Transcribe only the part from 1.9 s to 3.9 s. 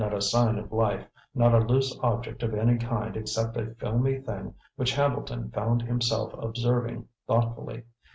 object of any kind except a